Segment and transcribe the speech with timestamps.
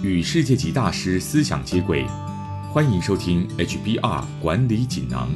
[0.00, 2.06] 与世界级大师思想接轨，
[2.72, 5.28] 欢迎收听 HBR 管理锦囊。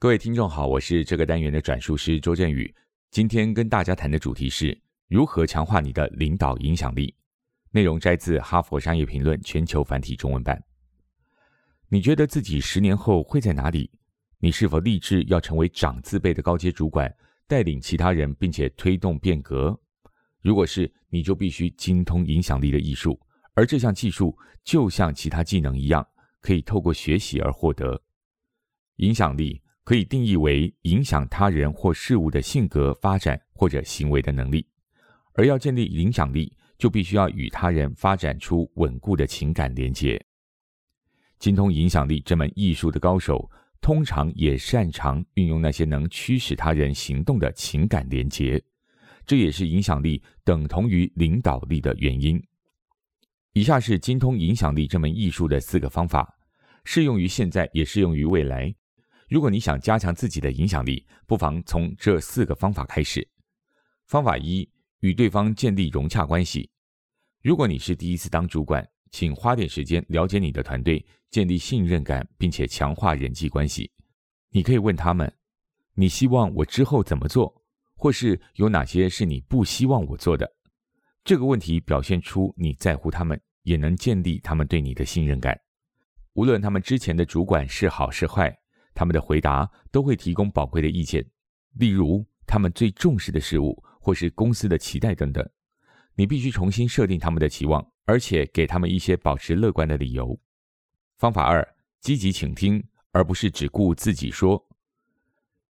[0.00, 2.74] 各位听众好，我是这个单元的转述师周振宇。
[3.12, 4.76] 今天跟大家谈的主题是
[5.06, 7.14] 如何强化你的领导影响力。
[7.70, 10.60] 内容摘自《哈佛商业评论》全球繁体中文版。
[11.88, 13.88] 你觉得自己十年后会在哪里？
[14.40, 17.14] 你是否立志要成为长字辈的高阶主管，
[17.46, 19.78] 带领其他人，并且推动变革？
[20.44, 23.18] 如果是，你就必须精通影响力的艺术，
[23.54, 26.06] 而这项技术就像其他技能一样，
[26.42, 27.98] 可以透过学习而获得。
[28.96, 34.66] 影响力可以定义为影响他人或事物的性格发展或者行为的能力，
[35.32, 40.22] 而要建立影响力，就必须要与他人发展出稳固的情感连结。
[41.38, 48.62] 精通影响力这门艺术的高手，通常也擅长运用那些能驱使他人行动的情感连结。
[49.26, 52.42] 这也是影响力等同于领导力的原因。
[53.52, 56.36] 以下是精通影响力这门艺术的四个方法，
[56.84, 58.74] 适用于现在，也适用于未来。
[59.28, 63.26] 如果你想加强自己的影响力，不妨从这四个方法开始。
[64.06, 64.68] 方法一：
[65.00, 66.68] 与对方建立融洽关系。
[67.42, 73.90] 如果你是第一次当主管，请花点时间了解你的团队，建立信任感，并且强化人际关系。
[74.50, 75.32] 你可以问他们
[75.94, 77.54] ：“你希望我之后怎么做？”
[78.04, 80.46] 或是有哪些是你不希望我做的？
[81.24, 85.58] 这个问题表现出你在乎他们，也能建立他们对你的信任感。
[86.34, 88.54] 无论他们之前的主管是好是坏，
[88.92, 91.24] 他们的回答都会提供宝贵的意见，
[91.76, 95.42] 例如他们最重视的事物，或是公司的期待等等。
[96.14, 100.38] 你必须重新设定他们的期望，而且给他们一些保持乐观的理由。
[101.16, 101.66] 方法二：
[102.02, 104.62] 积极倾听，而不是只顾自己说。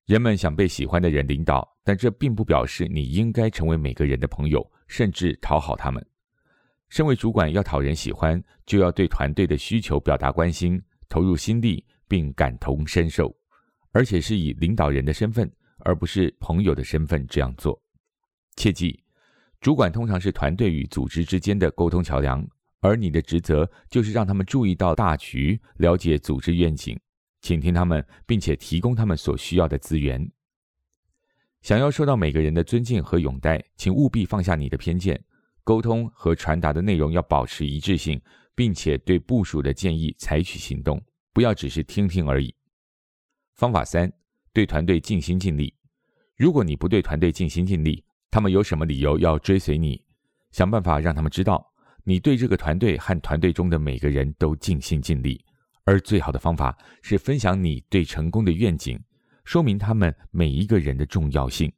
[0.06, 6.04] 人们想被喜欢的人领导，但这并不表示你应该成为每个人的朋友，甚至讨好他们。
[6.90, 13.34] 身为主管，要讨人喜欢，就要对团队的需求表达关心，投入心力，并感同身受，
[13.92, 17.82] 而且是以领导人的身份，而不是朋友的身份这样做。
[18.56, 19.02] 切记，
[19.62, 22.46] 主管通常是团队与组织之间的沟通桥梁，
[22.80, 26.94] 而你的职责就是让他们注意到大局，了解组织愿景。
[27.44, 30.26] 倾听他们，并且提供他们所需要的资源。
[31.60, 35.22] 想要受到每个人的尊敬和拥戴，请务必放下你的偏见，
[35.62, 38.18] 沟通和传达的内容要保持一致性，
[38.54, 40.98] 并且对部署的建议采取行动，
[41.34, 42.54] 不要只是听听而已。
[43.52, 44.10] 方法三：
[44.54, 45.74] 对团队尽心尽力。
[46.38, 50.02] 如果你不对团队尽心尽力，他们有什么理由要追随你？
[50.50, 51.70] 想办法让他们知道，
[52.04, 55.44] 你对这个团队和团队中的每个人都尽心尽力。
[55.84, 58.98] 而最好的方法是分享你对成功的愿景，
[59.44, 61.70] 说明他们每一个人的重要性，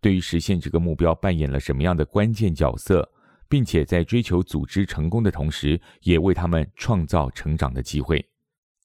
[0.00, 3.06] 对于实现这个目标扮演了什么样的关键角色，
[3.48, 8.26] 并且在追求组织成功的同时，也为他们创造成长的机会。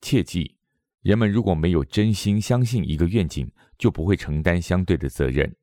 [0.02, 0.56] 切记，
[1.02, 5.56] 人们如果没有真心相信一个愿景，就不会承担相对的责任。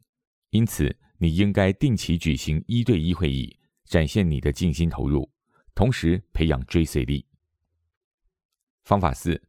[0.50, 5.30] 因此，你应该定期举行一对一会议，展现你的尽心投入，
[5.74, 7.26] 同时培养追随力。
[8.84, 9.40] 方法四：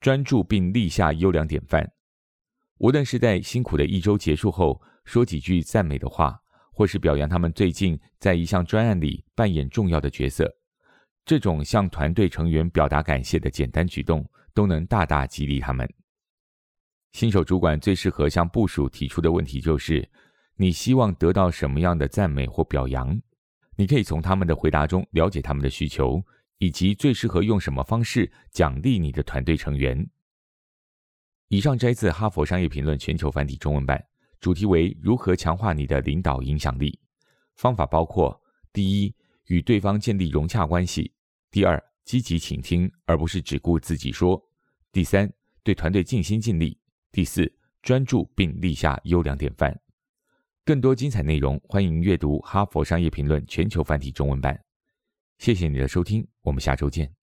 [0.00, 1.90] 专注并立下优良典范。
[2.78, 6.40] 无论是在辛苦的一周结束后说几句赞美的话，
[6.72, 10.48] 或是表扬他们最近在一项专案里扮演重要的角色，
[11.24, 15.88] 这种向团队成员表达感谢的简单举动，都能大大激励他们。
[17.12, 20.08] 新手主管最适合向部署提出的问题就是：
[20.56, 23.20] 你希望得到什么样的赞美或表扬？
[23.76, 26.22] 你可以从他们的回答中了解他们的需求。
[26.58, 30.08] 以及最适合用什么方式奖励你的团队成员。
[31.48, 34.04] 以上摘自《哈佛商业评论》全球繁体中文版，
[34.38, 37.00] 主题为如何强化你的领导影响力。
[37.54, 38.38] 方法包括：
[38.72, 39.14] 第一，
[39.46, 41.10] 与对方建立融洽关系；
[41.50, 44.38] 第二，积极倾听，而不是只顾自己说；
[44.92, 45.32] 第三，
[45.62, 46.78] 对团队尽心尽力；
[47.10, 47.50] 第四，
[47.82, 49.74] 专注并立下优良典范。
[50.64, 54.67] 更多精彩内容，欢迎阅读《哈佛商业评论》全球繁体中文版。
[55.38, 57.17] 谢谢你的收听，我们下周见。